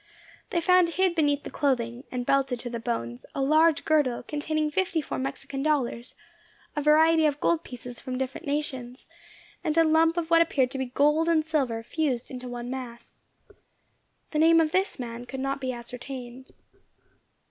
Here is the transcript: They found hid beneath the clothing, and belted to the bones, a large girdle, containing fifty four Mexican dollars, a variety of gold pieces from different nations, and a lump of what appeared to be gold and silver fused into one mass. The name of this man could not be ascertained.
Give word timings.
They 0.49 0.61
found 0.61 0.89
hid 0.89 1.13
beneath 1.13 1.43
the 1.43 1.51
clothing, 1.51 2.05
and 2.11 2.25
belted 2.25 2.59
to 2.61 2.71
the 2.71 2.79
bones, 2.79 3.23
a 3.35 3.41
large 3.43 3.85
girdle, 3.85 4.23
containing 4.23 4.71
fifty 4.71 4.99
four 4.99 5.19
Mexican 5.19 5.61
dollars, 5.61 6.15
a 6.75 6.81
variety 6.81 7.27
of 7.27 7.39
gold 7.39 7.63
pieces 7.63 7.99
from 7.99 8.17
different 8.17 8.47
nations, 8.47 9.05
and 9.63 9.77
a 9.77 9.83
lump 9.83 10.17
of 10.17 10.31
what 10.31 10.41
appeared 10.41 10.71
to 10.71 10.79
be 10.79 10.85
gold 10.87 11.29
and 11.29 11.45
silver 11.45 11.83
fused 11.83 12.31
into 12.31 12.47
one 12.49 12.71
mass. 12.71 13.21
The 14.31 14.39
name 14.39 14.59
of 14.59 14.71
this 14.71 14.97
man 14.97 15.25
could 15.27 15.39
not 15.39 15.61
be 15.61 15.71
ascertained. 15.71 16.47